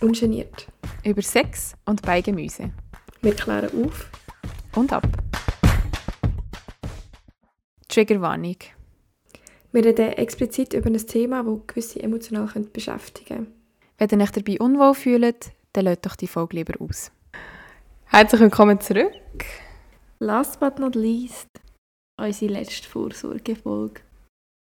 Ungeniert. 0.00 0.68
Über 1.04 1.22
Sex 1.22 1.74
und 1.84 2.02
Beigemüse. 2.02 2.70
Wir 3.20 3.34
klären 3.34 3.84
auf. 3.84 4.08
Und 4.76 4.92
ab. 4.92 5.04
Triggerwarnung. 7.88 8.56
Wir 9.72 9.84
reden 9.84 10.12
explizit 10.12 10.72
über 10.72 10.86
ein 10.86 10.96
Thema, 10.98 11.42
das 11.42 11.66
gewisse 11.66 12.00
emotional 12.00 12.48
beschäftigen 12.72 13.36
könnte. 13.36 13.52
Wenn 13.98 14.20
ihr 14.20 14.24
euch 14.24 14.30
dabei 14.30 14.58
unwohl 14.60 14.94
fühlt, 14.94 15.50
dann 15.72 15.86
lasst 15.86 16.06
doch 16.06 16.14
die 16.14 16.28
Folge 16.28 16.58
lieber 16.58 16.80
aus. 16.80 17.10
Herzlich 18.04 18.40
willkommen 18.40 18.80
zurück. 18.80 19.12
Last 20.20 20.60
but 20.60 20.78
not 20.78 20.94
least, 20.94 21.48
unsere 22.16 22.52
letzte 22.52 22.88
Vorsorgefolge. 22.88 24.00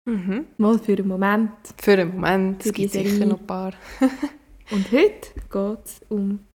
Mhm. 0.05 0.45
Mal 0.57 0.77
für 0.77 0.93
einen 0.93 1.07
Moment. 1.07 1.51
Für 1.81 1.93
einen 1.93 2.13
Moment, 2.13 2.61
Für 2.61 2.69
es 2.69 2.75
gibt 2.75 2.91
sicher 2.91 3.25
noch 3.25 3.39
ein 3.39 3.47
paar. 3.47 3.73
Und 4.71 4.91
heute 4.91 5.29
geht 5.51 5.85
es 5.85 6.01
um 6.09 6.47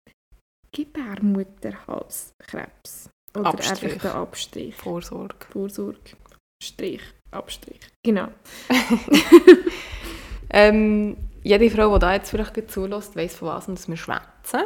Gebärmutterhalskrebs. 0.73 3.11
Oder 3.37 3.49
Abstrich. 3.49 3.93
einfach 3.93 4.03
der 4.03 4.15
Abstrich. 4.15 4.75
Vorsorge. 4.75 5.35
Vorsorge. 5.51 5.99
Strich. 6.63 7.03
Abstrich. 7.31 7.81
Genau. 8.03 8.29
Ähm, 10.51 11.17
jede 11.43 11.71
Frau, 11.71 11.93
die 11.95 11.99
da 12.01 12.15
jetzt 12.15 12.31
vielleicht 12.31 12.55
gut 12.55 12.71
zulässt, 12.71 13.17
weiss, 13.17 13.35
von 13.35 13.49
was 13.49 13.89
wir 13.89 13.97
schwätzen. 13.97 14.63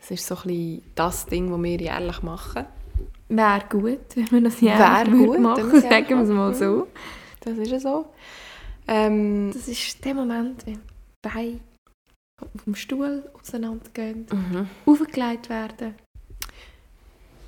Das 0.00 0.10
ist 0.10 0.26
so 0.26 0.36
ein 0.36 0.42
bisschen 0.44 0.82
das 0.94 1.26
Ding, 1.26 1.50
das 1.50 1.62
wir 1.62 1.80
jährlich 1.80 2.22
machen. 2.22 2.66
Wäre 3.28 3.62
gut, 3.68 4.00
wenn 4.14 4.30
wir 4.30 4.40
das 4.42 4.62
Wäre 4.62 4.78
jährlich 4.78 5.12
gut, 5.12 5.28
würden 5.28 5.34
wenn 5.34 5.42
wir 5.42 5.64
machen. 5.64 5.70
es 5.74 5.82
Sagen 5.82 6.08
wir 6.08 6.22
es 6.22 6.28
mal 6.28 6.54
so. 6.54 6.86
Das 7.40 7.58
ist 7.58 7.70
ja 7.70 7.80
so. 7.80 8.06
Ähm, 8.88 9.50
Das 9.52 9.68
ist 9.68 10.04
der 10.04 10.14
Moment, 10.14 10.66
wenn 10.66 10.74
die 10.74 10.80
Beine 11.22 11.60
vom 12.62 12.74
Stuhl 12.74 13.30
auseinandergehen, 13.40 14.26
mhm. 14.30 14.68
aufgelegt 14.86 15.48
werden 15.48 15.94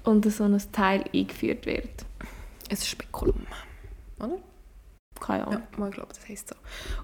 und 0.05 0.31
so 0.31 0.45
ein 0.45 0.61
Teil 0.73 1.05
eingeführt 1.13 1.67
wird. 1.67 2.05
Ein 2.71 2.77
Spekulum. 2.77 3.47
Oder? 4.19 4.39
Keine 5.21 5.47
Ahnung. 5.47 5.63
Ja, 5.73 5.79
mal 5.79 5.91
glaube, 5.91 6.13
das 6.15 6.29
heisst 6.29 6.49
so. 6.49 6.55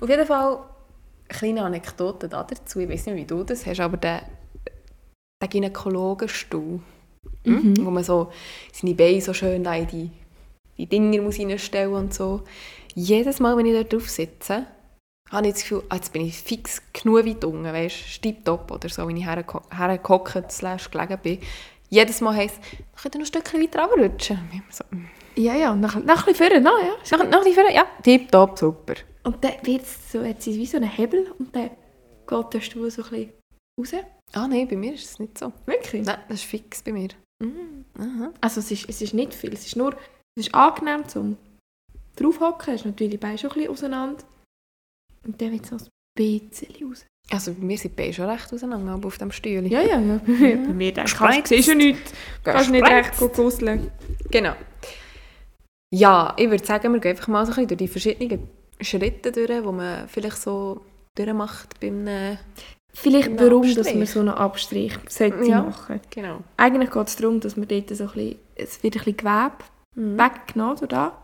Auf 0.00 0.08
jeden 0.08 0.26
Fall 0.26 0.56
eine 0.56 0.64
kleine 1.28 1.62
Anekdote 1.62 2.28
da 2.28 2.42
dazu. 2.42 2.80
Ich 2.80 2.88
weiß 2.88 3.06
nicht, 3.06 3.16
wie 3.16 3.24
du 3.24 3.44
das 3.44 3.66
hast, 3.66 3.80
aber 3.80 3.96
der, 3.96 4.22
der 5.40 5.48
Gynäkologenstuhl, 5.48 6.80
Mhm. 7.44 7.84
wo 7.84 7.90
man 7.90 8.04
so 8.04 8.32
seine 8.72 8.94
Beine 8.94 9.20
so 9.20 9.32
schön 9.32 9.64
in 9.64 9.86
die, 9.86 10.10
die 10.76 10.86
Dinger 10.86 11.22
muss 11.22 11.38
reinstellen 11.38 11.94
und 11.94 12.14
so. 12.14 12.42
Jedes 12.94 13.40
Mal, 13.40 13.56
wenn 13.56 13.66
ich 13.66 13.74
dort 13.74 13.92
drauf 13.92 14.08
sitze, 14.10 14.66
habe 15.30 15.46
ich 15.46 15.54
das 15.54 15.62
Gefühl, 15.62 15.82
ah, 15.88 15.96
jetzt 15.96 16.12
bin 16.12 16.22
ich 16.22 16.36
fix 16.36 16.82
genug 16.92 17.24
weit 17.24 17.44
unten, 17.44 17.64
weißt 17.64 17.96
du, 17.96 18.08
stipptopp 18.08 18.70
oder 18.70 18.88
so, 18.88 19.06
wenn 19.06 19.16
ich 19.16 19.26
hergehockt 19.26 20.52
slash 20.52 20.90
gelegen 20.90 21.18
bin. 21.22 21.38
Jedes 21.88 22.20
Mal 22.20 22.36
heisst 22.36 22.60
es, 22.62 23.04
ich 23.04 23.04
noch 23.04 23.20
ein 23.20 23.26
Stückchen 23.26 23.62
weiter 23.62 23.84
runterrutschen. 23.84 24.38
So, 24.70 24.84
mm. 24.90 25.06
Ja, 25.36 25.54
ja, 25.54 25.74
nach, 25.74 25.96
nach 26.02 26.26
ein 26.26 26.32
bisschen 26.32 26.48
vorne, 26.48 26.60
noch, 26.60 26.78
ja. 26.80 27.18
Noch, 27.18 27.30
noch 27.30 27.44
die 27.44 27.52
Führer? 27.52 27.72
Ja, 27.72 27.86
tipptopp, 28.02 28.58
super. 28.58 28.94
Und 29.24 29.42
dann 29.44 29.54
wird 29.62 29.82
es 29.82 30.12
so, 30.12 30.22
jetzt 30.22 30.46
ist 30.46 30.56
wie 30.56 30.66
so 30.66 30.76
ein 30.76 30.84
Hebel 30.84 31.32
und 31.38 31.54
dann 31.54 31.70
geht 32.26 32.54
der 32.54 32.60
Stuhl 32.60 32.90
so 32.90 33.02
ein 33.04 33.10
bisschen 33.10 33.32
raus. 33.78 34.04
Ah 34.32 34.46
nein, 34.46 34.68
bei 34.68 34.76
mir 34.76 34.94
ist 34.94 35.04
es 35.04 35.18
nicht 35.18 35.38
so. 35.38 35.52
Wirklich? 35.66 36.04
Nein, 36.04 36.18
das 36.28 36.40
ist 36.40 36.44
fix 36.44 36.82
bei 36.82 36.92
mir. 36.92 37.08
Mhm. 37.42 37.84
Also 38.40 38.60
es 38.60 38.70
ist, 38.70 38.88
es 38.88 39.02
ist 39.02 39.14
nicht 39.14 39.34
viel, 39.34 39.52
es 39.52 39.66
ist 39.66 39.76
nur, 39.76 39.94
es 40.36 40.46
ist 40.46 40.54
angenehm 40.54 41.08
zum 41.08 41.36
draufhocken, 42.16 42.74
es 42.74 42.80
ist 42.82 42.86
natürlich 42.86 43.12
die 43.12 43.18
Beine 43.18 43.38
schon 43.38 43.50
ein 43.50 43.54
bisschen 43.54 43.72
auseinander. 43.72 44.24
Und 45.26 45.40
dann 45.40 45.52
wird 45.52 45.64
es 45.64 45.70
noch 45.70 45.80
ein 45.80 45.88
bisschen 46.16 46.68
raus. 46.88 47.06
Also 47.32 47.54
bei 47.54 47.62
mir 47.64 47.78
sind 47.78 47.92
die 47.92 48.02
Beine 48.02 48.12
schon 48.12 48.28
recht 48.28 48.52
auseinander, 48.52 48.92
aber 48.92 49.06
auf 49.06 49.18
dem 49.18 49.30
Stühle. 49.30 49.68
Ja, 49.68 49.80
ja, 49.82 50.00
ja. 50.00 50.20
Bei 50.26 50.32
mir, 50.32 50.56
bei 50.56 50.72
mir 50.72 50.92
denkst 50.92 51.12
du, 51.12 51.18
Gespreizt. 51.18 51.48
siehst 51.48 51.68
du 51.68 51.74
nichts, 51.76 52.12
kannst 52.42 52.70
nicht 52.70 52.84
recht 52.86 53.16
gusseln. 53.18 53.90
Genau. 54.30 54.54
Ja, 55.92 56.34
ich 56.36 56.48
würde 56.50 56.64
sagen, 56.64 56.92
wir 56.92 57.00
gehen 57.00 57.12
einfach 57.12 57.28
mal 57.28 57.44
so 57.46 57.52
ein 57.52 57.66
bisschen 57.66 57.68
durch 57.68 57.78
die 57.78 57.88
verschiedenen 57.88 58.48
Schritte 58.80 59.32
durch, 59.32 59.46
die 59.48 59.60
man 59.72 60.08
vielleicht 60.08 60.38
so 60.38 60.84
durchmacht 61.16 61.78
beim... 61.80 62.06
Äh, 62.06 62.36
Vielleicht 62.92 63.38
warum, 63.38 63.62
Abstrich. 63.62 63.76
dass 63.76 63.94
man 63.94 64.06
so 64.06 64.18
einen 64.20 64.28
Abstrich 64.30 64.98
sollte 65.08 65.44
Ja. 65.46 65.62
machen 65.62 66.00
genau. 66.10 66.40
Eigentlich 66.56 66.90
geht 66.90 67.06
es 67.06 67.14
darum, 67.14 67.38
dass 67.38 67.56
man 67.56 67.68
dort 67.68 67.88
so 67.96 68.02
ein 68.04 68.10
bisschen, 68.10 68.38
es 68.56 68.82
wird 68.82 68.96
ein 68.96 69.04
bisschen 69.04 69.16
Gewebe 69.18 69.52
Mhm. 69.94 70.18
weggenommen 70.18 70.88
da. 70.88 71.16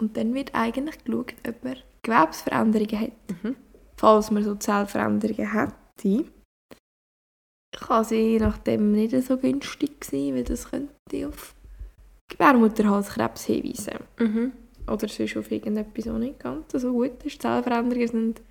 Und 0.00 0.16
dann 0.16 0.32
wird 0.32 0.54
eigentlich 0.54 1.04
geschaut, 1.04 1.34
ob 1.46 1.64
er 1.64 1.76
Gewebsveränderungen 2.04 3.00
hat. 3.00 3.12
Mhm. 3.42 3.56
Falls 3.96 4.30
man 4.30 4.44
so 4.44 4.54
Zellveränderungen 4.54 5.52
hätte, 5.52 6.24
kann 7.72 8.04
sie 8.04 8.32
je 8.32 8.38
nachdem 8.38 8.92
nicht 8.92 9.20
so 9.22 9.36
günstig 9.36 10.04
sein, 10.04 10.34
weil 10.34 10.44
das 10.44 10.70
könnte 10.70 11.28
auf 11.28 11.54
Gebärmutterhalskrebs 12.30 13.44
hinweisen. 13.46 13.98
Mhm. 14.18 14.52
Oder 14.86 15.08
sonst 15.08 15.36
auf 15.36 15.50
irgendetwas, 15.50 16.06
was 16.06 16.18
nicht 16.18 16.38
ganz 16.38 16.72
so 16.72 16.92
gut 16.92 17.24
ist. 17.24 17.42
Zellveränderungen 17.42 18.08
sind 18.08 18.42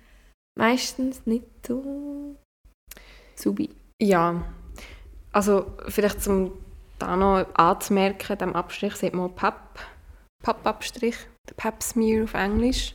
meistens 0.58 1.26
nicht 1.26 1.46
so 1.66 2.36
subi. 3.36 3.70
Ja, 4.00 4.44
also 5.32 5.66
vielleicht 5.88 6.22
zum 6.22 6.52
da 6.98 7.16
noch 7.16 7.46
anzumerken, 7.54 8.38
dem 8.38 8.54
Abstrich 8.54 8.94
sieht 8.96 9.14
man 9.14 9.34
PAP, 9.34 9.80
PAP-Abstrich, 10.42 11.16
der 11.48 11.54
Pap 11.54 11.82
Smear 11.82 12.24
auf 12.24 12.34
Englisch. 12.34 12.94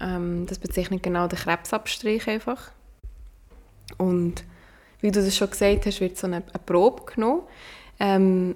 Ähm, 0.00 0.46
das 0.46 0.58
bezeichnet 0.58 1.02
genau 1.02 1.28
den 1.28 1.38
Krebsabstrich 1.38 2.26
einfach. 2.28 2.70
Und 3.98 4.44
wie 5.00 5.10
du 5.10 5.22
das 5.22 5.36
schon 5.36 5.50
gesagt 5.50 5.86
hast, 5.86 6.00
wird 6.00 6.16
so 6.16 6.26
eine, 6.26 6.36
eine 6.36 6.62
Probe 6.64 7.02
genommen. 7.12 7.42
Ähm, 8.00 8.54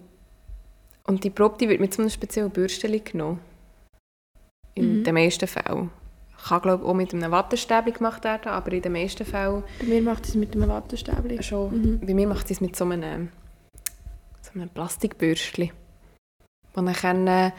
und 1.04 1.22
die 1.24 1.30
Probe 1.30 1.56
die 1.58 1.68
wird 1.68 1.80
mit 1.80 1.92
so 1.94 2.02
einer 2.02 2.10
speziellen 2.10 2.50
Bürstchen 2.50 3.02
genommen. 3.04 3.40
In 4.74 4.98
Mhm. 5.00 5.04
den 5.04 5.14
meisten 5.14 5.46
Fällen. 5.46 5.90
Kann 6.48 6.60
glaube 6.62 6.84
ich 6.84 6.88
auch 6.88 6.94
mit 6.94 7.12
einem 7.14 7.30
Wattestäbchen 7.32 7.94
gemacht 7.94 8.22
werden, 8.24 8.48
aber 8.48 8.70
in 8.72 8.82
den 8.82 8.92
meisten 8.92 9.24
Fällen 9.24 9.64
Bei 9.80 9.86
mir 9.86 10.02
macht 10.02 10.26
es 10.26 10.34
mit 10.34 10.54
einem 10.54 10.68
Wattestäbchen. 10.68 11.42
schon. 11.42 11.82
Mhm. 12.00 12.00
Bei 12.06 12.14
mir 12.14 12.26
macht 12.28 12.50
es 12.50 12.60
mit 12.60 12.76
so 12.76 12.84
einem, 12.84 13.30
so 14.42 14.50
einem 14.54 14.68
Plastikbürstchen. 14.68 15.70
Und 16.74 16.86
dann 16.86 16.94
können, 16.94 17.52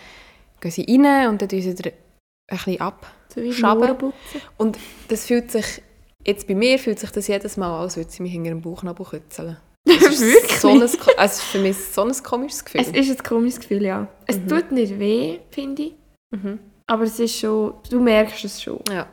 gehen 0.61 0.71
sie 0.71 0.85
rein 1.03 1.29
und 1.29 1.41
dann 1.41 1.49
tun 1.49 1.61
sie 1.61 1.69
ein 1.71 2.01
bisschen 2.47 2.81
ab. 2.81 3.07
Schaben. 3.51 4.13
Und 4.57 4.77
das 5.07 5.25
fühlt 5.25 5.51
sich, 5.51 5.81
jetzt 6.25 6.47
bei 6.47 6.55
mir 6.55 6.79
fühlt 6.79 6.99
sich 6.99 7.11
das 7.11 7.27
jedes 7.27 7.57
Mal 7.57 7.73
an, 7.75 7.81
als 7.81 7.97
würde 7.97 8.09
sie 8.09 8.23
mich 8.23 8.31
hinter 8.31 8.49
dem 8.49 8.61
Bauchnabel 8.61 9.05
kützeln. 9.05 9.57
Das 9.85 10.01
ist 10.03 10.21
Wirklich? 10.21 10.59
So 10.59 10.69
ein, 10.69 10.79
ko- 10.99 11.11
also 11.17 11.41
für 11.43 11.59
mich 11.59 11.77
so 11.77 12.03
ein 12.03 12.11
komisches 12.23 12.65
Gefühl. 12.65 12.81
Es 12.81 12.89
ist 12.89 13.09
ein 13.09 13.23
komisches 13.23 13.59
Gefühl, 13.61 13.83
ja. 13.85 14.07
Es 14.25 14.37
Mhm. 14.37 14.47
tut 14.49 14.71
nicht 14.71 14.99
weh, 14.99 15.39
finde 15.51 15.81
ich. 15.83 15.95
mhm. 16.35 16.59
Aber 16.89 17.03
es 17.03 17.19
ist 17.19 17.37
schon, 17.39 17.73
du 17.89 17.99
merkst 18.01 18.43
es 18.45 18.61
schon. 18.61 18.79
Ja. 18.89 19.07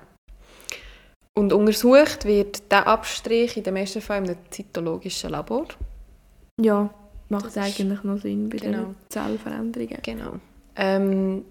Und 1.37 1.53
untersucht 1.53 2.25
wird 2.25 2.71
der 2.71 2.87
Abstrich 2.87 3.57
in 3.57 3.65
den 3.65 3.75
meisten 3.75 4.01
Fällen 4.01 4.25
einem 4.25 4.37
zytologischen 4.51 5.31
Labor. 5.31 5.67
Ja, 6.61 6.89
macht 7.29 7.47
Das 7.47 7.57
ist- 7.57 7.63
eigentlich 7.81 8.03
noch 8.05 8.19
Sinn 8.19 8.49
bei 8.49 8.59
Genau. 8.59 8.79
den 8.85 8.97
Zellveränderungen. 9.09 9.99
Genau. 10.03 10.33
Ähm, 10.77 11.45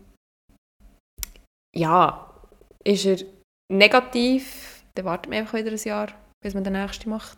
ja, 1.76 2.30
ist 2.84 3.06
er 3.06 3.18
negativ, 3.72 4.84
dann 4.96 5.06
wartet 5.06 5.30
man 5.30 5.40
einfach 5.40 5.58
wieder 5.58 5.72
ein 5.72 5.78
Jahr, 5.84 6.08
bis 6.44 6.54
man 6.54 6.64
den 6.64 6.74
nächsten 6.74 7.10
macht. 7.10 7.38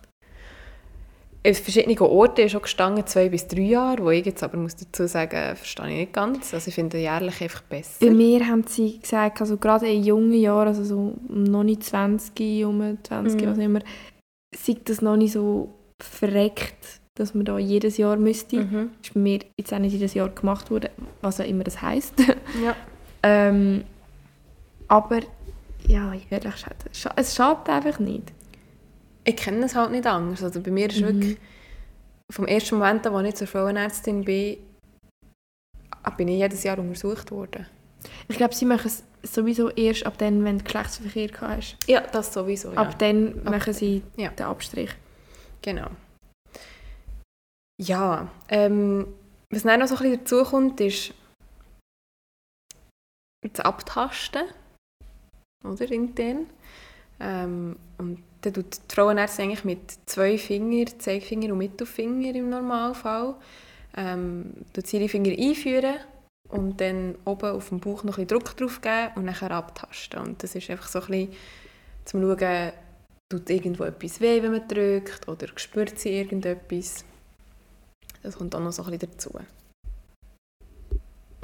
An 1.46 1.54
verschiedenen 1.54 1.98
Orten 2.00 2.42
ist 2.42 2.56
auch 2.56 2.64
gestanden, 2.64 3.06
zwei 3.06 3.30
bis 3.30 3.48
drei 3.48 3.62
Jahre, 3.62 4.04
wo 4.04 4.10
ich 4.10 4.26
jetzt 4.26 4.42
aber 4.42 4.58
muss 4.58 4.76
dazu 4.76 5.06
sagen, 5.08 5.56
verstehe 5.56 5.90
ich 5.90 5.96
nicht 5.98 6.14
ganz. 6.14 6.54
Also 6.56 6.70
ich 6.70 6.76
finde 6.76 6.98
jährlich 6.98 7.40
einfach 7.40 7.62
besser. 7.62 8.04
Bei 8.04 8.10
mir 8.10 8.48
haben 8.48 8.66
sie 8.66 9.00
gesagt, 9.00 9.42
also 9.42 9.58
gerade 9.58 9.88
in 9.88 10.04
jungen 10.04 10.34
Jahren, 10.34 10.70
also 10.70 10.84
so 10.84 11.14
noch 11.30 11.64
nicht 11.64 11.84
20, 11.84 12.66
um 12.66 12.98
20, 13.04 13.42
Mhm. 13.42 13.48
was 13.48 13.58
immer, 13.60 13.80
sei 14.56 14.76
das 14.86 15.04
noch 15.04 15.18
nicht 15.18 15.34
so 15.34 15.70
verreckt, 16.02 17.00
dass 17.16 17.36
man 17.36 17.46
da 17.46 17.60
jedes 17.60 17.98
Jahr 17.98 18.18
müsste. 18.18 18.58
Mhm. 18.64 18.90
Ist 19.04 19.14
bei 19.14 19.20
mir 19.20 19.40
jetzt 19.60 19.72
auch 19.72 19.80
nicht 19.80 19.94
jedes 19.94 20.16
Jahr 20.16 20.30
gemacht 20.30 20.72
worden, 20.72 20.90
was 21.22 21.40
auch 21.40 21.46
immer 21.46 21.64
das 21.64 21.80
heisst. 21.80 22.16
Ja. 22.64 22.76
ähm, 23.24 23.84
aber 24.88 25.22
ja, 25.88 26.14
ehrlich 26.14 26.30
gesagt, 26.30 26.86
es 26.92 27.04
scha- 27.04 27.14
es 27.16 27.36
schadet 27.36 27.70
einfach 27.70 28.00
nicht. 28.00 28.32
Ich 29.24 29.36
kenne 29.38 29.66
es 29.66 29.76
halt 29.76 29.92
nicht 29.92 30.06
anders. 30.06 30.44
Also 30.44 30.62
bei 30.62 30.72
mir 30.72 30.90
ist 30.90 31.02
Mhm. 31.02 31.06
wirklich, 31.06 31.38
vom 32.32 32.46
ersten 32.48 32.76
Moment 32.78 33.06
an, 33.06 33.14
als 33.16 33.28
ich 33.30 33.36
zur 33.36 33.48
Frauenärztin 33.48 34.24
bin, 34.26 34.58
bin 36.18 36.28
ich 36.28 36.38
jedes 36.40 36.64
Jahr 36.64 36.78
untersucht 36.80 37.32
worden. 37.32 37.66
Ich 38.28 38.38
glaube, 38.38 38.54
sie 38.54 38.66
machen 38.66 38.88
es 38.88 39.04
sowieso 39.34 39.70
erst 39.72 40.06
ab 40.06 40.18
dann, 40.20 40.44
wenn 40.44 40.60
du 40.60 40.64
Geschlechtsverkehr 40.64 41.30
hast. 41.42 41.78
Ja, 41.88 42.02
das 42.02 42.32
sowieso, 42.34 42.72
ja. 42.72 42.78
Ab 42.78 42.98
dann 43.00 43.44
machen 43.44 43.74
sie 43.74 44.04
Ja. 44.16 44.30
den 44.30 44.46
Abstrich. 44.46 44.92
Genau. 45.64 45.88
Ja, 47.82 48.32
ähm, 48.50 49.08
was 49.50 49.64
dann 49.64 49.80
noch 49.80 49.88
so 49.88 49.96
ein 49.96 50.02
bisschen 50.02 50.20
dazu 50.20 50.44
kommt, 50.44 50.80
ist 50.82 51.14
das 53.42 53.66
Abtasten, 53.66 54.44
oder, 55.66 55.90
intern. 55.92 56.48
Ähm, 57.20 57.76
und 57.98 58.20
dann 58.42 58.54
tut 58.54 58.76
die 58.90 58.96
Frauenärztin 58.96 59.46
eigentlich 59.46 59.64
mit 59.64 59.80
zwei 60.06 60.38
Fingern, 60.38 61.00
Zeigefinger 61.00 61.52
und 61.52 61.58
Mittelfinger 61.58 62.36
im 62.36 62.50
Normalfall, 62.50 63.36
ähm, 63.98 64.54
tut 64.74 64.92
ihre 64.94 65.10
Finger 65.10 65.32
einführen 65.32 65.96
und 66.50 66.80
dann 66.80 67.16
oben 67.26 67.52
auf 67.52 67.70
dem 67.70 67.80
Bauch 67.80 68.04
noch 68.04 68.18
ein 68.18 68.28
Druck 68.28 68.56
drauf 68.58 68.82
geben 68.82 69.12
und 69.16 69.26
dann 69.26 69.52
abtasten. 69.52 70.20
Und 70.20 70.44
das 70.44 70.56
ist 70.56 70.70
einfach 70.70 70.88
so 70.88 71.00
ein 71.00 71.08
bisschen 71.08 71.34
zum 72.06 72.22
Schauen, 72.22 72.72
tut 73.30 73.50
irgendwo 73.50 73.84
etwas 73.84 74.22
weh, 74.22 74.42
wenn 74.42 74.52
man 74.52 74.68
drückt 74.68 75.28
oder 75.28 75.48
spürt 75.56 75.98
sie 75.98 76.10
irgendetwas. 76.10 77.04
Das 78.22 78.38
kommt 78.38 78.56
auch 78.56 78.60
noch 78.60 78.72
so 78.72 78.84
ein 78.84 78.92
bisschen 78.92 79.12
dazu. 79.12 79.32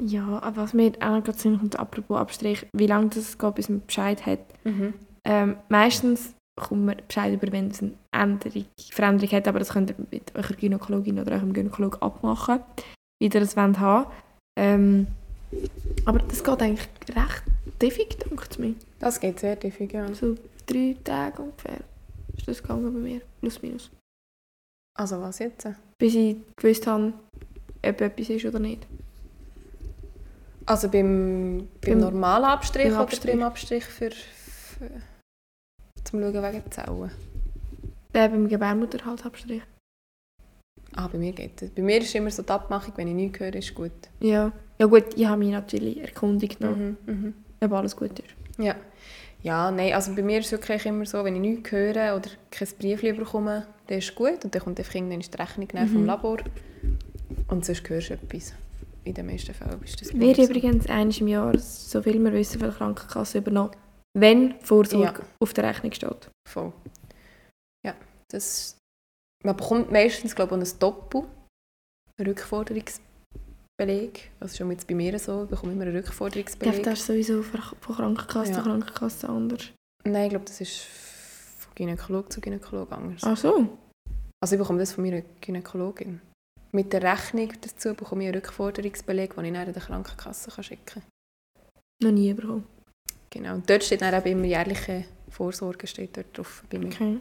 Ja, 0.04 0.42
aber 0.42 0.62
was 0.62 0.74
mir 0.74 0.92
auch 1.00 1.22
gerade 1.22 1.38
Sinn 1.38 1.58
kommt, 1.58 1.78
apropos 1.78 2.18
Abstrich, 2.18 2.66
wie 2.74 2.86
lange 2.86 3.10
das 3.10 3.38
geht, 3.38 3.54
bis 3.54 3.68
man 3.68 3.82
Bescheid 3.86 4.26
hat. 4.26 4.40
Mhm. 4.64 4.94
Ähm, 5.24 5.56
meistens 5.68 6.34
kommt 6.60 6.84
man 6.84 6.96
Bescheid 7.06 7.32
über, 7.32 7.52
wenn 7.52 7.70
es 7.70 7.82
eine 7.82 7.92
Änderung, 8.10 8.66
Veränderung 8.90 9.30
hat, 9.30 9.46
aber 9.46 9.60
das 9.60 9.70
könnt 9.70 9.90
ihr 9.90 9.96
mit 10.10 10.34
eurer 10.34 10.54
Gynäkologin 10.54 11.20
oder 11.20 11.32
eurem 11.32 11.52
Gynäkolog 11.52 12.02
abmachen, 12.02 12.60
wie 13.20 13.26
ihr 13.26 13.30
das 13.30 13.56
wollt 13.56 13.78
haben. 13.78 14.10
Ähm, 14.58 15.06
aber 16.04 16.18
das 16.18 16.42
geht 16.42 16.62
eigentlich 16.62 16.88
recht 17.14 17.42
tiefig, 17.78 18.18
denke 18.18 18.44
ich 18.50 18.58
mir. 18.58 18.74
Das 18.98 19.20
geht 19.20 19.38
sehr 19.38 19.58
tiefig, 19.58 19.92
ja. 19.92 20.12
So 20.14 20.34
drei 20.66 20.96
Tage 21.04 21.42
ungefähr 21.42 21.80
ist 22.36 22.48
das 22.48 22.62
gegangen 22.62 22.92
bei 22.92 22.98
mir, 22.98 23.20
plus 23.40 23.62
minus. 23.62 23.90
Also 24.98 25.20
was 25.20 25.38
jetzt? 25.38 25.68
Bis 25.98 26.14
ich 26.14 26.36
gewusst 26.56 26.86
habe, 26.86 27.12
ob 27.84 28.00
etwas 28.00 28.28
ist 28.28 28.44
oder 28.44 28.58
nicht. 28.58 28.86
Also 30.66 30.88
beim, 30.88 31.68
beim, 31.80 31.90
Beim- 31.92 31.98
normalen 31.98 32.44
Abstrich, 32.44 32.84
beim 32.84 32.92
oder 32.94 33.00
Abstrich. 33.02 33.32
beim 33.34 33.42
Abstrich 33.42 33.84
für, 33.84 34.10
für 34.10 34.90
zum 36.04 36.20
Schauen 36.20 36.34
wegen 36.42 36.70
Zellen? 36.70 37.10
Der 38.14 38.28
beim 38.28 38.48
Gebärmutterhalsabstrich. 38.48 39.62
Ah, 40.94 41.08
bei 41.08 41.18
mir 41.18 41.32
geht 41.32 41.60
das. 41.62 41.70
Bei 41.70 41.82
mir 41.82 41.98
ist 41.98 42.14
immer 42.14 42.30
so 42.30 42.42
die 42.42 42.50
Abmachung, 42.50 42.92
wenn 42.96 43.08
ich 43.08 43.14
nichts 43.14 43.40
höre, 43.40 43.54
ist 43.54 43.74
gut. 43.74 43.92
Ja. 44.20 44.52
Ja 44.78 44.86
gut, 44.86 45.04
ich 45.16 45.24
habe 45.26 45.38
mich 45.38 45.50
natürlich 45.50 46.00
erkundigt, 46.00 46.60
noch, 46.60 46.76
Mhm, 46.76 46.96
mhm. 47.06 47.34
ob 47.60 47.72
alles 47.72 47.96
gut 47.96 48.18
ist. 48.18 48.34
Ja. 48.58 48.74
Ja, 49.42 49.70
nein, 49.72 49.92
also 49.94 50.14
bei 50.14 50.22
mir 50.22 50.38
ist 50.38 50.46
es 50.46 50.52
wirklich 50.52 50.84
immer 50.86 51.04
so, 51.06 51.24
wenn 51.24 51.34
ich 51.34 51.40
nichts 51.40 51.72
höre 51.72 52.14
oder 52.16 52.30
kein 52.50 52.68
Brief 52.78 53.00
bekomme, 53.00 53.66
dann 53.88 53.98
ist 53.98 54.10
es 54.10 54.14
gut 54.14 54.44
und 54.44 54.54
dann 54.54 54.62
kommt 54.62 54.78
einfach 54.78 54.94
irgendwann 54.94 55.18
die 55.20 55.36
Rechnung 55.36 55.68
nachher 55.72 55.86
vom 55.88 56.00
Mhm. 56.02 56.06
Labor 56.06 56.36
und 57.48 57.64
sonst 57.64 57.88
hörst 57.88 58.10
du 58.10 58.14
etwas. 58.14 58.52
In 59.04 59.14
den 59.14 59.26
meisten 59.26 59.52
Fällen 59.54 59.82
ist 59.82 60.00
das 60.00 60.14
Wir 60.14 60.34
so. 60.34 60.44
übrigens 60.44 60.86
einmal 60.86 61.16
im 61.18 61.28
Jahr, 61.28 61.58
so 61.58 62.02
viel 62.02 62.22
wir 62.22 62.32
wissen, 62.32 62.60
von 62.60 62.68
der 62.68 62.76
Krankenkasse 62.78 63.38
übernommen, 63.38 63.72
wenn 64.16 64.60
Vorsorge 64.60 65.20
Ja. 65.22 65.26
auf 65.40 65.52
der 65.54 65.64
Rechnung 65.64 65.92
steht. 65.92 66.30
Voll. 66.48 66.72
Ja, 67.84 67.94
das... 68.30 68.76
Man 69.44 69.56
bekommt 69.56 69.90
meistens, 69.90 70.36
glaube 70.36 70.56
ich, 70.56 70.72
ein 70.72 70.78
Doppel, 70.78 71.24
Rückforderungsbeleg. 72.20 74.30
Das 74.38 74.52
ist 74.52 74.58
schon 74.58 74.70
jetzt 74.70 74.86
bei 74.86 74.94
mir 74.94 75.18
so, 75.18 75.44
ich 75.44 75.50
bekomme 75.50 75.72
immer 75.72 75.82
einen 75.82 75.96
Ich 75.96 76.04
glaube, 76.04 76.08
Rückforderungsbeleg. 76.08 76.82
das 76.84 77.00
ist 77.00 77.06
sowieso 77.06 77.42
von 77.42 77.60
von 77.80 77.96
Krankenkasse 77.96 78.52
Ja. 78.52 78.58
zu 78.58 78.62
Krankenkasse 78.62 79.28
anders. 79.28 79.70
Nein, 80.04 80.24
ich 80.24 80.30
glaube, 80.30 80.44
das 80.44 80.60
ist 80.60 80.82
von 81.58 81.74
Gynäkolog 81.74 82.32
zu 82.32 82.40
Gynäkolog 82.40 82.92
anders. 82.92 83.22
Ach 83.24 83.36
so. 83.36 83.76
Also 84.40 84.54
ich 84.54 84.60
bekomme 84.60 84.78
das 84.78 84.92
von 84.92 85.02
meiner 85.04 85.22
Gynäkologin. 85.40 86.20
Mit 86.74 86.92
der 86.92 87.02
Rechnung 87.02 87.52
dazu 87.60 87.94
bekomme 87.94 88.22
ich 88.22 88.28
einen 88.28 88.36
Rückforderungsbeleg, 88.36 89.34
den 89.34 89.44
ich 89.44 89.52
dann 89.52 89.72
der 89.72 89.82
Krankenkasse 89.82 90.50
kann 90.50 90.64
schicken 90.64 90.84
kann. 90.86 91.02
Noch 92.02 92.10
nie 92.10 92.32
bekommen. 92.32 92.66
Genau. 93.30 93.54
Und 93.54 93.68
dort 93.68 93.84
steht 93.84 94.02
dann 94.02 94.14
eben 94.14 94.38
immer 94.38 94.46
jährliche 94.46 95.04
Vorsorge 95.28 95.86
steht 95.86 96.16
dort 96.16 96.36
drauf 96.36 96.64
bei 96.70 96.78
mir. 96.78 96.88
Okay. 96.88 97.18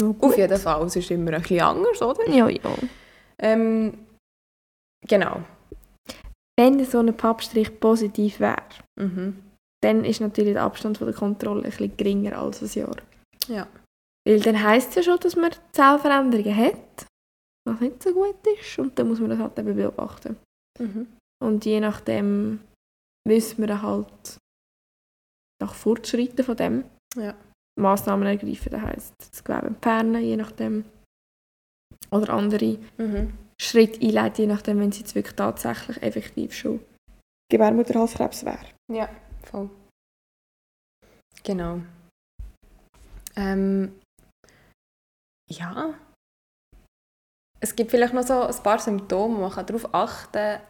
Ja, 0.00 0.14
Auf 0.20 0.36
jeden 0.36 0.58
Fall, 0.58 0.86
es 0.86 0.96
ist 0.96 1.10
immer 1.10 1.32
ein 1.32 1.42
bisschen 1.42 1.60
anders, 1.60 2.00
oder? 2.00 2.28
Ja, 2.28 2.48
ja. 2.48 2.60
Ähm, 3.38 4.06
genau. 5.06 5.42
Wenn 6.58 6.84
so 6.84 6.98
ein 7.00 7.16
Pappstrich 7.16 7.78
positiv 7.80 8.40
wäre, 8.40 8.62
Mhm. 8.98 9.42
dann 9.82 10.04
ist 10.04 10.20
natürlich 10.20 10.52
der 10.54 10.62
Abstand 10.62 10.98
von 10.98 11.06
der 11.06 11.16
Kontrolle 11.16 11.62
ein 11.64 11.70
bisschen 11.70 11.96
geringer 11.96 12.38
als 12.38 12.62
ein 12.62 12.80
Jahr. 12.80 12.96
Ja. 13.48 13.66
Weil 14.26 14.40
dann 14.40 14.62
heisst 14.62 14.90
es 14.90 14.94
ja 14.96 15.02
schon, 15.02 15.20
dass 15.20 15.36
man 15.36 15.50
Zellveränderungen 15.72 16.56
hat, 16.56 17.06
was 17.70 17.80
nicht 17.80 18.02
so 18.02 18.12
gut 18.12 18.36
ist. 18.46 18.78
Und 18.78 18.98
dann 18.98 19.08
muss 19.08 19.20
man 19.20 19.30
das 19.30 19.38
halt 19.38 19.58
eben 19.58 19.74
beobachten. 19.76 20.36
Mhm. 20.78 21.06
Und 21.42 21.64
je 21.64 21.80
nachdem 21.80 22.60
wissen 23.26 23.58
wir 23.58 23.66
dann 23.68 23.82
halt 23.82 24.38
nach 25.62 25.74
Fortschritten 25.74 26.44
von 26.44 26.56
dem 26.56 26.84
Ja. 27.16 27.34
Massnahmen 27.78 28.26
ergreifen. 28.26 28.70
Das 28.72 28.80
heisst, 28.82 29.14
das 29.18 29.44
Gewebe 29.44 29.66
entfernen, 29.68 30.22
je 30.22 30.36
nachdem. 30.36 30.84
Oder 32.10 32.30
andere 32.30 32.78
Mhm. 32.98 33.32
Schritte 33.60 34.00
einleiten, 34.00 34.42
je 34.42 34.46
nachdem, 34.46 34.80
wenn 34.80 34.88
es 34.88 34.98
jetzt 34.98 35.14
wirklich 35.14 35.36
tatsächlich 35.36 36.02
effektiv 36.02 36.54
schon 36.54 36.80
Gebärmutterhalskrebs 37.50 38.44
wäre. 38.44 38.64
Ja, 38.90 39.08
voll. 39.44 39.68
Genau. 41.42 41.80
Ähm, 43.36 43.98
ja. 45.50 45.94
Es 47.60 47.76
gibt 47.76 47.90
vielleicht 47.90 48.14
noch 48.14 48.26
so 48.26 48.42
ein 48.42 48.62
paar 48.62 48.78
Symptome, 48.78 49.38
man 49.38 49.50
kann 49.50 49.66
darauf 49.66 49.94
achten 49.94 50.60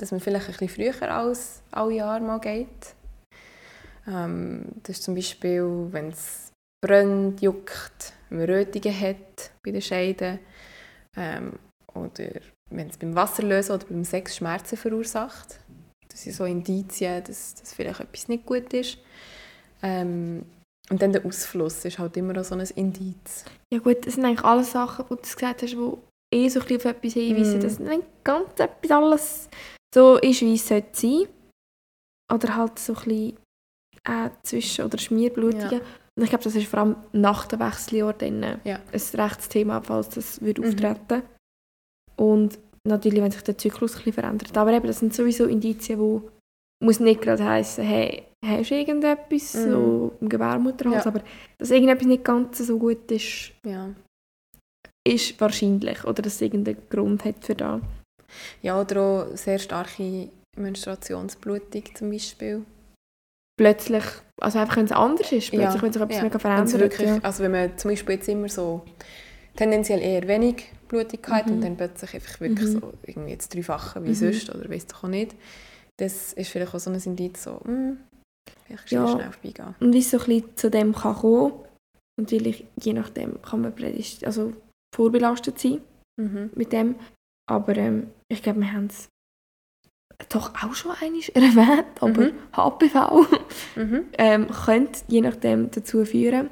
dass 0.00 0.12
man 0.12 0.20
vielleicht 0.20 0.48
ein 0.48 0.56
bisschen 0.56 0.68
früher 0.68 1.12
als 1.12 1.62
alle 1.70 1.94
Jahre 1.94 2.20
mal 2.20 2.40
geht. 2.40 2.94
Ähm, 4.06 4.64
das 4.82 4.96
ist 4.96 5.04
zum 5.04 5.14
Beispiel, 5.14 5.88
wenn 5.90 6.08
es 6.08 6.52
brennt, 6.82 7.42
juckt, 7.42 8.14
wenn 8.28 8.38
man 8.38 8.50
Rötungen 8.50 8.98
hat 8.98 9.50
bei 9.62 9.72
den 9.72 9.82
Scheiden 9.82 10.38
ähm, 11.16 11.58
oder 11.94 12.30
wenn 12.70 12.88
es 12.88 12.96
beim 12.96 13.14
Wasserlösen 13.14 13.74
oder 13.74 13.86
beim 13.86 14.04
Sex 14.04 14.36
Schmerzen 14.36 14.76
verursacht. 14.76 15.60
Das 16.08 16.22
sind 16.22 16.34
so 16.34 16.44
Indizien, 16.44 17.22
dass, 17.24 17.54
dass 17.54 17.74
vielleicht 17.74 18.00
etwas 18.00 18.28
nicht 18.28 18.46
gut 18.46 18.72
ist. 18.72 18.98
Ähm, 19.82 20.46
und 20.88 21.02
dann 21.02 21.12
der 21.12 21.24
Ausfluss 21.24 21.84
ist 21.84 21.98
halt 21.98 22.16
immer 22.16 22.32
noch 22.32 22.44
so 22.44 22.54
ein 22.54 22.60
Indiz. 22.74 23.44
Ja 23.72 23.78
gut, 23.78 24.06
das 24.06 24.14
sind 24.14 24.24
eigentlich 24.24 24.44
alles 24.44 24.72
Sachen, 24.72 25.04
die 25.08 25.14
du 25.14 25.20
gesagt 25.20 25.62
hast, 25.62 25.72
die 25.72 25.96
eh 26.34 26.48
so 26.48 26.60
ein 26.60 26.66
bisschen 26.66 26.78
auf 26.78 26.96
etwas 26.96 27.12
hinweisen. 27.14 27.58
Mm. 27.58 27.62
Das 27.62 27.78
nicht 27.78 28.02
ganz 28.24 28.60
etwas 28.60 28.90
alles 28.90 29.48
so 29.94 30.16
ist, 30.18 30.40
wie 30.42 30.54
es 30.54 30.68
sollte 30.68 30.88
sein. 30.92 31.26
Oder 32.32 32.56
halt 32.56 32.78
so 32.78 32.92
ein 32.94 33.04
bisschen 33.04 33.36
äh, 34.08 34.30
Zwischen- 34.42 34.84
oder 34.84 34.98
Schmierblutungen. 34.98 35.70
Ja. 35.72 35.80
Und 36.16 36.22
ich 36.24 36.30
glaube, 36.30 36.44
das 36.44 36.54
ist 36.54 36.66
vor 36.68 36.80
allem 36.80 36.96
nach 37.12 37.46
dem 37.46 37.60
Wechseljahr 37.60 38.12
dann 38.14 38.42
äh, 38.42 38.58
Ja. 38.64 38.76
ein 38.92 39.20
rechtes 39.20 39.48
Thema, 39.48 39.82
falls 39.82 40.08
das 40.10 40.40
würde 40.40 40.62
Mhm. 40.62 40.68
auftreten 40.68 41.22
Und 42.16 42.58
natürlich, 42.86 43.22
wenn 43.22 43.30
sich 43.30 43.42
der 43.42 43.58
Zyklus 43.58 43.92
ein 43.92 43.96
bisschen 43.98 44.12
verändert. 44.14 44.56
Aber 44.56 44.72
eben, 44.72 44.86
das 44.86 45.00
sind 45.00 45.12
sowieso 45.14 45.44
Indizien, 45.46 45.98
wo 45.98 46.30
muss 46.82 46.98
nicht 47.00 47.20
gerade 47.20 47.44
heissen, 47.44 47.84
hey, 47.84 48.24
hast 48.44 48.70
du 48.70 48.74
irgendetwas 48.74 49.54
Mhm. 49.54 49.70
so 49.70 50.12
im 50.20 50.28
Gebärmutterhals, 50.28 51.04
Ja. 51.04 51.10
aber 51.10 51.22
dass 51.58 51.70
irgendetwas 51.70 52.06
nicht 52.06 52.24
ganz 52.24 52.58
so 52.58 52.78
gut 52.78 53.10
ist, 53.10 53.52
Ja. 53.66 53.90
Ist 55.06 55.40
wahrscheinlich. 55.40 56.04
Oder 56.04 56.22
dass 56.22 56.34
es 56.34 56.40
irgendeinen 56.40 56.88
Grund 56.88 57.24
hat 57.24 57.44
für 57.44 57.54
das. 57.54 57.80
ja, 58.62 58.80
oder 58.80 59.00
auch 59.00 59.36
sehr 59.36 59.58
starke 59.58 60.28
Menstruationsblutung 60.56 61.82
zum 61.94 62.10
Beispiel. 62.10 62.64
Plötzlich, 63.58 64.04
also 64.40 64.58
einfach 64.58 64.76
wenn 64.76 64.86
es 64.86 64.92
anders 64.92 65.32
ist, 65.32 65.50
plötzlich 65.50 65.60
Ja, 65.60 65.82
wenn 65.82 65.92
sich 65.92 66.02
etwas 66.02 66.16
ja. 66.16 66.22
mega 66.22 66.38
verändert. 66.38 66.80
wirklich, 66.80 67.08
ja. 67.08 67.18
Also 67.22 67.42
wenn 67.42 67.52
man 67.52 67.76
zum 67.76 67.90
Beispiel 67.90 68.14
jetzt 68.14 68.28
immer 68.28 68.48
so 68.48 68.82
tendenziell 69.56 70.00
eher 70.00 70.26
wenig 70.28 70.64
Blutung 70.88 71.20
hat 71.26 71.46
Mhm. 71.46 71.52
und 71.52 71.60
dann 71.64 71.76
plötzlich 71.76 72.14
einfach 72.14 72.40
wirklich 72.40 72.68
Mhm. 72.68 72.80
so 72.80 72.92
irgendwie 73.06 73.30
jetzt 73.32 73.54
dreifache 73.54 74.02
wie 74.04 74.10
Mhm. 74.10 74.14
sonst 74.14 74.54
oder 74.54 74.70
weiss 74.70 74.86
doch 74.86 75.04
auch 75.04 75.08
nicht. 75.08 75.34
Das 75.98 76.32
ist 76.32 76.50
vielleicht 76.50 76.74
auch 76.74 76.78
so 76.80 76.90
ein 76.90 76.98
Indiz, 77.04 77.42
so, 77.42 77.60
hm, 77.64 77.98
vielleicht 78.66 78.90
Ja. 78.90 79.06
schnell 79.06 79.30
vorbeigehen. 79.32 79.74
Und 79.80 79.92
wie 79.92 79.98
es 79.98 80.10
so 80.10 80.18
ein 80.18 80.24
bisschen 80.24 80.56
zu 80.56 80.70
dem 80.70 80.94
kann 80.94 81.14
kommen, 81.16 81.52
natürlich, 82.18 82.64
je 82.80 82.94
nachdem 82.94 83.42
kann 83.42 83.60
man 83.60 83.74
also 84.24 84.54
vorbelastet 85.00 85.58
sein 85.58 85.80
Mhm. 86.20 86.50
mit 86.54 86.72
dem. 86.72 86.96
Aber 87.48 87.74
ähm, 87.76 88.10
ich 88.30 88.42
glaube, 88.42 88.60
wir 88.60 88.70
haben 88.72 88.86
es 88.86 89.08
doch 90.28 90.52
auch 90.62 90.74
schon 90.74 90.92
einmal 90.92 91.22
erwähnt, 91.34 91.86
aber 92.02 92.26
Mhm. 92.26 92.32
HPV 92.54 93.26
Mhm. 93.76 94.04
ähm, 94.18 94.46
könnte 94.64 95.00
je 95.08 95.22
nachdem 95.22 95.70
dazu 95.70 96.04
führen. 96.04 96.50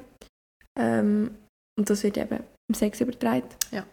Ähm, 0.78 1.34
und 1.78 1.90
das 1.90 2.02
wird 2.02 2.16
eben 2.16 2.38
im 2.70 2.74
Sex 2.74 3.00
übertragen. 3.02 3.48
Ja. 3.70 3.84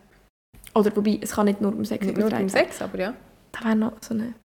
Oder 0.74 0.96
wobei, 0.96 1.20
es 1.22 1.32
kann 1.34 1.46
nicht 1.46 1.60
nur 1.62 1.74
im 1.74 1.84
Sex 1.86 2.06
Nicht 2.06 2.16
nur 2.18 2.28
übertragen 2.28 2.48
beim 2.48 2.50
Sex, 2.50 2.82
aber 2.82 2.98
ja. 3.00 3.14
Da 3.52 3.66
wäre 3.66 3.76
noch 3.76 4.02
so 4.02 4.14
ein 4.14 4.36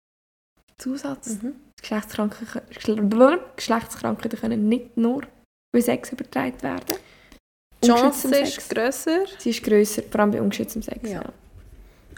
Zusatz. 0.79 1.40
Mhm. 1.43 1.55
Geschlechtskrankheiten, 1.81 2.62
Geschle- 2.75 3.40
Geschlechtskrankheiten 3.57 4.38
können 4.40 4.69
nicht 4.69 4.97
nur 4.97 5.23
bei 5.73 5.81
Sex 5.81 6.12
übertragen 6.12 6.61
werden. 6.62 6.97
Die 7.82 7.88
Chance 7.88 8.34
ist 8.37 8.68
grösser, 8.68 9.26
Sie 9.38 9.50
ist 9.50 9.62
grösser, 9.62 10.02
vor 10.02 10.20
allem 10.20 10.30
bei 10.32 10.42
ungeschütztem 10.42 10.82
Sex. 10.82 11.08
Ja. 11.08 11.22
Ja. 11.22 11.32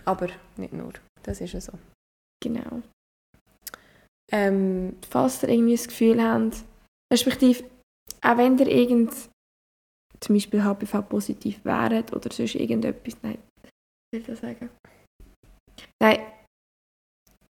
aber 0.04 0.28
nicht 0.57 0.73
nur. 0.73 0.92
Das 1.23 1.40
ist 1.40 1.52
ja 1.52 1.61
so. 1.61 1.73
Genau. 2.42 2.83
Ähm, 4.33 4.97
Falls 5.09 5.42
ihr 5.42 5.50
irgendwie 5.50 5.76
das 5.76 5.87
Gefühl 5.87 6.23
habt, 6.23 6.64
respektive 7.12 7.64
auch 8.23 8.37
wenn 8.37 8.59
ihr 8.59 8.69
irgend 8.69 9.12
zum 10.21 10.37
Beispiel 10.37 10.62
HPV-positiv 10.62 11.64
wären 11.64 12.04
oder 12.11 12.31
sonst 12.33 12.54
irgendetwas. 12.54 13.16
Nein, 13.23 13.38
wie 14.12 14.21
soll 14.21 14.21
ich 14.21 14.26
das 14.26 14.40
sagen? 14.40 14.71
Nein, 16.00 16.21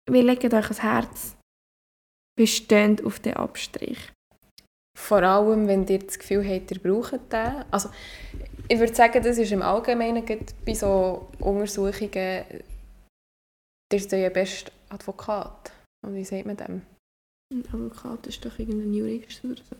wir 0.09 0.23
legen 0.23 0.55
euch 0.55 0.65
ans 0.65 0.83
Herz, 0.83 1.37
bestehend 2.39 3.05
auf 3.05 3.19
den 3.21 3.35
Abstrich. 3.35 4.13
Vor 4.99 5.23
allem, 5.23 5.67
wenn 5.69 5.87
ihr 5.87 5.99
das 6.01 6.19
Gefühl 6.19 6.47
habt, 6.47 6.71
ihr 6.71 6.79
braucht 6.79 7.33
den. 7.33 7.65
Also, 7.71 7.89
ich 8.69 8.79
würde 8.79 8.95
sagen, 8.95 9.23
das 9.23 9.39
ist 9.39 9.53
im 9.53 9.63
Allgemeinen 9.63 10.25
bei 10.65 10.75
so 10.75 11.29
Untersuchungen 11.41 12.11
der 12.13 12.47
ist 13.99 14.11
der 14.11 14.31
beste 14.31 14.73
Advokat. 14.89 15.71
Und 16.07 16.15
wie 16.15 16.25
sagt 16.25 16.47
man 16.47 16.57
dem? 16.57 16.83
Ein 17.53 17.65
Advokat 17.67 18.27
ist 18.27 18.43
doch 18.45 18.59
irgendein 18.59 18.95
Jurist 18.95 19.45
oder 19.45 19.57
so. 19.69 19.77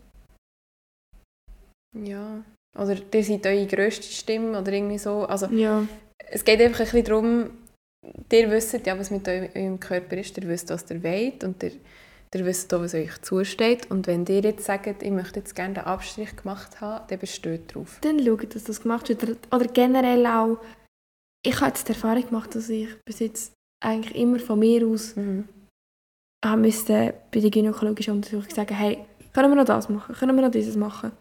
Ja. 1.99 2.43
Oder 2.77 2.97
ihr 3.13 3.23
seid 3.23 3.45
eure 3.45 3.67
grösste 3.67 4.03
Stimme 4.03 4.59
oder 4.59 4.71
irgendwie 4.71 4.97
so. 4.97 5.25
Also, 5.25 5.47
Ja, 5.47 5.87
es 6.17 6.43
geht 6.43 6.61
einfach 6.61 6.79
ein 6.81 6.85
bisschen 6.85 7.05
darum, 7.05 7.49
ihr 8.31 8.51
wisst 8.51 8.73
ja, 8.85 8.97
was 8.97 9.11
mit 9.11 9.27
eu- 9.27 9.49
eurem 9.55 9.79
Körper 9.79 10.17
ist, 10.17 10.37
ihr 10.37 10.47
wisst, 10.47 10.69
was 10.69 10.89
ihr 10.89 11.03
wollt 11.03 11.43
und 11.43 11.61
ihr, 11.63 11.71
ihr 12.35 12.45
wisst 12.45 12.73
auch, 12.73 12.81
was 12.81 12.93
euch 12.93 13.21
zusteht. 13.21 13.89
Und 13.91 14.07
wenn 14.07 14.25
ihr 14.25 14.41
jetzt 14.41 14.65
sagt, 14.65 15.03
ich 15.03 15.11
möchte 15.11 15.39
jetzt 15.39 15.55
gerne 15.55 15.75
den 15.75 15.83
Abstrich 15.83 16.35
gemacht 16.35 16.81
haben, 16.81 17.05
dann 17.07 17.19
besteht 17.19 17.73
drauf. 17.73 17.99
dann 18.01 18.23
schaut, 18.23 18.55
dass 18.55 18.63
das 18.63 18.81
gemacht 18.81 19.09
wird. 19.09 19.23
Oder, 19.53 19.65
generell 19.67 20.25
auch, 20.25 20.57
ich 21.45 21.55
habe 21.57 21.67
jetzt 21.67 21.87
die 21.87 21.93
Erfahrung 21.93 22.25
gemacht, 22.25 22.55
dass 22.55 22.69
ich 22.69 22.87
bis 23.05 23.19
jetzt 23.19 23.53
eigentlich 23.83 24.15
immer 24.15 24.39
von 24.39 24.59
mir 24.59 24.87
aus 24.87 25.15
Mhm. 25.15 25.47
haben 26.45 26.61
müsste 26.61 27.13
bei 27.31 27.39
der 27.39 27.49
gynäkologischen 27.49 28.13
Untersuchung 28.15 28.49
sagen, 28.49 28.75
hey, 28.75 29.05
können 29.33 29.49
wir 29.51 29.55
noch 29.55 29.65
das 29.65 29.89
machen, 29.89 30.15
können 30.15 30.35
wir 30.35 30.43
noch 30.43 30.51
dieses 30.51 30.75
machen. 30.75 31.11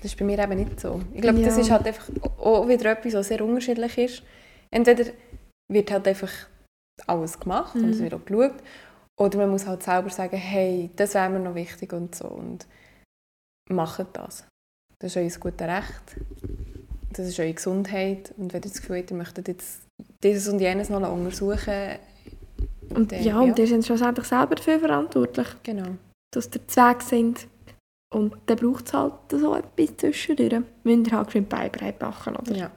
Das 0.00 0.04
ist 0.12 0.18
bei 0.18 0.24
mir 0.24 0.38
eben 0.38 0.56
nicht 0.56 0.80
so. 0.80 1.00
Ich 1.12 1.20
glaube, 1.20 1.40
das 1.42 1.56
Ja. 1.56 1.60
ist 1.62 1.70
halt 1.70 1.86
einfach 1.86 2.08
auch 2.38 2.68
wieder 2.68 2.90
etwas, 2.92 3.14
was 3.14 3.28
sehr 3.28 3.44
unterschiedlich 3.44 3.98
ist. 3.98 4.22
Entweder 4.70 5.10
wird 5.70 5.90
halt 5.90 6.06
einfach 6.08 6.30
alles 7.06 7.38
gemacht 7.38 7.74
und 7.74 7.88
es 7.90 7.98
Mhm. 7.98 8.02
wird 8.04 8.14
auch 8.14 8.24
geschaut, 8.24 8.54
oder 9.22 9.38
man 9.38 9.50
muss 9.50 9.66
halt 9.66 9.82
selber 9.82 10.10
sagen, 10.10 10.36
hey, 10.36 10.90
das 10.96 11.14
wäre 11.14 11.30
mir 11.30 11.38
noch 11.38 11.54
wichtig 11.54 11.92
und 11.92 12.14
so 12.14 12.26
und 12.26 12.66
macht 13.70 14.06
das. 14.14 14.44
Das 14.98 15.14
ist 15.14 15.16
euer 15.16 15.40
gutes 15.40 15.66
Recht. 15.66 16.16
Das 17.12 17.26
ist 17.26 17.38
eure 17.38 17.52
Gesundheit 17.52 18.34
und 18.36 18.52
wenn 18.52 18.62
ihr 18.62 18.68
das 18.68 18.80
Gefühl 18.80 18.98
habt, 18.98 19.10
ihr 19.10 19.16
möchtet 19.16 19.48
jetzt 19.48 19.82
dieses 20.22 20.48
und 20.48 20.60
jenes 20.60 20.88
noch 20.88 21.12
untersuchen, 21.12 21.98
Und 22.94 23.12
dann, 23.12 23.22
ja, 23.22 23.40
und 23.40 23.58
ihr 23.58 23.66
seid 23.66 23.84
schlussendlich 23.84 24.26
selber 24.26 24.54
dafür 24.54 24.78
verantwortlich, 24.80 25.46
genau. 25.62 25.96
dass 26.32 26.50
ihr 26.54 26.60
Weg 26.60 27.02
sind. 27.02 27.46
Und 28.12 28.36
dann 28.46 28.56
braucht 28.56 28.86
es 28.86 28.92
halt 28.92 29.14
so 29.30 29.54
etwas 29.54 29.96
zwischendurch. 29.96 30.62
Müsst 30.84 31.06
ihr 31.06 31.16
halt 31.16 31.26
geschwind 31.26 31.48
Beibreit 31.48 32.00
machen, 32.00 32.36
oder? 32.36 32.54
Ja. 32.54 32.70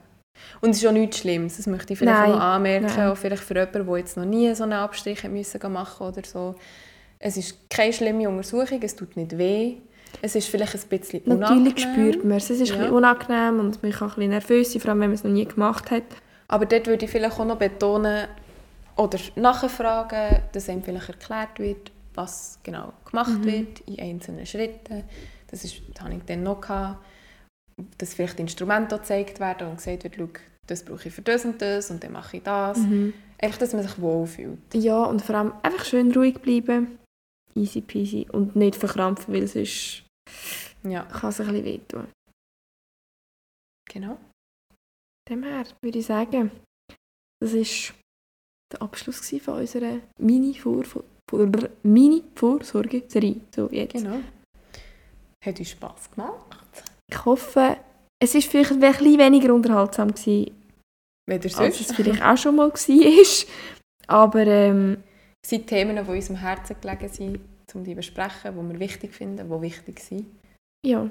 Und 0.60 0.70
es 0.70 0.78
ist 0.78 0.86
auch 0.86 0.92
nichts 0.92 1.18
Schlimmes, 1.18 1.56
das 1.56 1.66
möchte 1.66 1.92
ich 1.92 1.98
vielleicht 1.98 2.18
Nein, 2.20 2.30
noch 2.32 2.40
anmerken, 2.40 2.86
nein. 2.96 3.08
auch 3.10 3.16
vielleicht 3.16 3.42
für 3.42 3.54
jemanden, 3.54 3.86
der 3.86 3.96
jetzt 3.98 4.16
noch 4.16 4.24
nie 4.24 4.54
so 4.54 4.62
einen 4.64 4.72
Abstrich 4.74 5.22
müssen 5.24 5.72
machen 5.72 6.06
oder 6.06 6.22
so. 6.24 6.54
Es 7.18 7.36
ist 7.36 7.68
keine 7.70 7.92
schlimme 7.92 8.28
Untersuchung, 8.28 8.80
es 8.82 8.94
tut 8.94 9.16
nicht 9.16 9.36
weh, 9.38 9.76
es 10.22 10.34
ist 10.34 10.48
vielleicht 10.48 10.74
ein 10.74 10.98
bisschen 10.98 11.22
Natürlich 11.24 11.74
unangenehm, 11.74 11.78
spürt 12.12 12.24
man 12.24 12.36
es. 12.38 12.50
Es 12.50 12.60
ist 12.60 12.70
ein 12.70 12.76
Ja. 12.76 12.82
bisschen 12.84 12.94
unangenehm 12.96 13.60
und 13.60 13.82
man 13.82 13.92
kann 13.92 14.08
ein 14.08 14.14
bisschen 14.14 14.30
nervös 14.30 14.72
sein, 14.72 14.80
vor 14.80 14.90
allem 14.90 15.00
wenn 15.00 15.08
man 15.10 15.14
es 15.14 15.24
noch 15.24 15.30
nie 15.30 15.44
gemacht 15.46 15.90
hat. 15.90 16.04
aber 16.48 16.64
dort 16.66 16.86
würde 16.86 17.04
ich 17.04 17.10
vielleicht 17.10 17.38
auch 17.38 17.44
noch 17.44 17.56
betonen 17.58 18.26
oder 18.96 19.18
nachfragen, 19.34 20.42
dass 20.52 20.68
einem 20.68 20.82
vielleicht 20.82 21.08
erklärt 21.08 21.58
wird, 21.58 21.90
was 22.14 22.58
genau 22.62 22.92
gemacht 23.10 23.38
Mhm. 23.40 23.44
wird 23.44 23.80
in 23.86 23.98
einzelnen 24.00 24.46
Schritten. 24.46 25.04
Das, 25.50 25.64
ist, 25.64 25.76
das 25.92 26.02
habe 26.04 26.14
ich 26.14 26.22
dann 26.26 26.42
noch 26.42 26.60
gehabt, 26.60 26.98
dass 27.98 28.14
vielleicht 28.14 28.38
Instrumente 28.40 28.96
gezeigt 28.98 29.40
werden 29.40 29.68
und 29.68 29.76
gesagt 29.76 30.04
wird, 30.04 30.40
das 30.66 30.84
brauche 30.84 31.08
ich 31.08 31.14
für 31.14 31.22
das 31.22 31.44
und 31.44 31.60
das 31.60 31.90
und 31.90 32.02
dann 32.02 32.12
mache 32.12 32.38
ich 32.38 32.42
das. 32.42 32.78
Einfach, 33.38 33.58
dass 33.58 33.72
man 33.74 33.82
sich 33.82 34.00
wohlfühlt. 34.00 34.58
Ja, 34.74 35.04
und 35.04 35.22
vor 35.22 35.34
allem 35.36 35.52
einfach 35.62 35.84
schön 35.84 36.10
ruhig 36.12 36.38
bleiben. 36.40 36.98
Easy 37.54 37.80
peasy. 37.80 38.26
Und 38.32 38.56
nicht 38.56 38.76
verkrampfen, 38.76 39.32
weil 39.34 39.46
sonst 39.46 40.04
Ja, 40.82 41.02
kann 41.04 41.30
es 41.30 41.40
ein 41.40 41.46
bisschen 41.48 41.64
wehtun. 41.64 42.06
genau. 43.88 44.18
Dem 45.28 45.42
her 45.42 45.64
würde 45.82 45.98
ich 45.98 46.06
sagen, 46.06 46.50
das 47.42 47.52
war 47.54 47.94
der 48.72 48.82
Abschluss 48.82 49.28
von 49.40 49.54
unserer 49.60 50.00
Mini-Vor- 50.18 50.84
Vor- 50.84 51.04
Mini-Vorsorge-Serie. 51.82 53.40
So 53.54 53.68
jetzt. 53.70 53.92
genau. 53.92 54.20
Hat 55.44 55.58
uns 55.58 55.70
Spass 55.70 56.10
gemacht. 56.10 56.65
Ich 57.10 57.24
hoffe, 57.24 57.76
es 58.22 58.34
war 58.34 58.40
vielleicht 58.40 58.72
ein 58.72 58.80
bisschen 58.80 59.18
weniger 59.18 59.54
unterhaltsam, 59.54 60.08
gewesen, 60.12 60.52
ihr 61.28 61.34
als 61.44 61.52
sonst 61.52 61.80
es 61.80 61.92
vielleicht 61.92 62.22
auch 62.22 62.36
schon 62.36 62.56
mal 62.56 62.70
war. 62.70 63.46
Aber 64.08 64.46
ähm, 64.46 65.02
Es 65.44 65.50
sind 65.50 65.66
Themen, 65.66 65.96
die 66.04 66.10
uns 66.10 66.30
am 66.30 66.36
Herzen 66.36 66.76
gelegen 66.80 67.08
sind, 67.08 67.40
um 67.74 67.84
die 67.84 67.90
zu 67.90 67.96
besprechen, 67.96 68.52
die 68.54 68.72
wir 68.72 68.80
wichtig 68.80 69.12
finden, 69.14 69.48
die 69.48 69.62
wichtig 69.62 70.00
sind. 70.00 70.26
ja, 70.84 71.10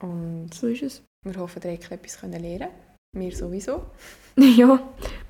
Und 0.00 0.52
so 0.52 0.66
ist 0.68 0.82
es. 0.82 1.02
wir 1.24 1.36
hoffen, 1.36 1.62
ihr 1.64 1.76
könnt 1.76 1.92
etwas 2.04 2.22
lernen 2.22 2.42
können. 2.58 2.68
Wir 3.14 3.36
sowieso. 3.36 3.84
ja. 4.38 4.80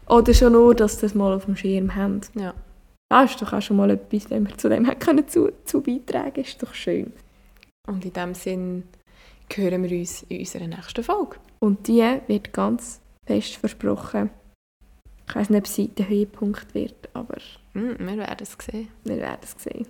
Oder 0.08 0.34
schon 0.34 0.52
nur, 0.52 0.74
dass 0.74 0.94
sie 0.94 1.02
das 1.02 1.14
mal 1.14 1.32
auf 1.32 1.46
dem 1.46 1.56
Schirm 1.56 1.94
haben. 1.96 2.20
Ja. 2.34 2.54
Das 3.10 3.32
ist 3.32 3.42
doch 3.42 3.52
auch 3.52 3.60
schon 3.60 3.76
mal 3.76 3.90
etwas, 3.90 4.30
wenn 4.30 4.46
wir 4.46 4.56
zu 4.56 4.68
dem 4.68 4.86
können 5.00 5.26
zu, 5.28 5.52
zu 5.64 5.82
beitragen 5.82 6.40
Ist 6.40 6.62
doch 6.62 6.74
schön. 6.74 7.12
Und 7.88 8.04
in 8.04 8.12
diesem 8.12 8.34
Sinn 8.34 8.84
hören 9.56 9.82
wir 9.88 9.98
uns 9.98 10.22
in 10.24 10.40
unserer 10.40 10.66
nächsten 10.66 11.02
Folge. 11.04 11.36
Und 11.60 11.86
die 11.88 12.02
wird 12.26 12.52
ganz 12.52 13.00
fest 13.26 13.56
versprochen. 13.56 14.30
Ich 15.28 15.34
weiß 15.34 15.50
nicht, 15.50 15.58
ob 15.60 15.66
sie 15.66 15.88
der 15.88 16.08
Höhepunkt 16.08 16.74
wird, 16.74 17.08
aber 17.14 17.36
Hm, 17.74 17.96
wir 17.98 18.16
werden 18.18 18.36
es 18.42 18.56
sehen. 18.60 18.88
wir 19.04 19.16
werden 19.16 19.40
es 19.42 19.54
sehen. 19.62 19.86